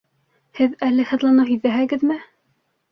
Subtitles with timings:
[0.61, 2.21] Һеҙ әле һыҙланыу һиҙәһегеҙме?